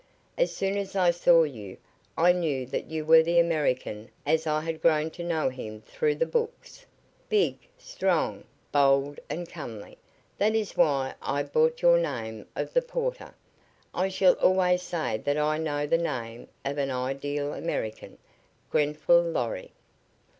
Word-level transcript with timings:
As 0.35 0.51
soon 0.51 0.77
as 0.77 0.95
I 0.95 1.11
saw 1.11 1.43
you 1.43 1.77
I 2.17 2.31
knew 2.31 2.65
that 2.65 2.89
you 2.89 3.05
were 3.05 3.21
the 3.21 3.37
American 3.37 4.09
as 4.25 4.47
I 4.47 4.61
had 4.61 4.81
grown 4.81 5.11
to 5.11 5.23
know 5.23 5.49
him 5.49 5.81
through 5.83 6.15
the 6.15 6.25
books, 6.25 6.87
big, 7.29 7.59
strong, 7.77 8.43
bold 8.71 9.19
and 9.29 9.47
comely. 9.47 9.99
That 10.39 10.55
is 10.55 10.75
why 10.75 11.13
I 11.21 11.43
bought 11.43 11.83
your 11.83 11.99
name 11.99 12.47
of 12.55 12.73
the 12.73 12.81
porter. 12.81 13.35
I 13.93 14.09
shall 14.09 14.33
always 14.39 14.81
say 14.81 15.17
that 15.19 15.37
I 15.37 15.59
know 15.59 15.85
the 15.85 15.99
name 15.99 16.47
of 16.65 16.79
an 16.79 16.89
ideal 16.89 17.53
American, 17.53 18.17
Grenfall 18.71 19.21
Lorry." 19.21 19.71